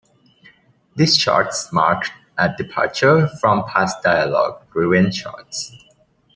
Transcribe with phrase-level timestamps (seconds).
[0.95, 5.73] These shorts marked a departure from past dialogue-driven shorts.